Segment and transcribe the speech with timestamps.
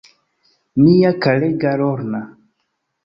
[0.85, 2.21] Mia karega Lorna.